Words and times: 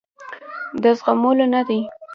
د 0.81 0.83
زغملو 0.99 1.45
نه 1.53 1.61
دي. 1.67 1.79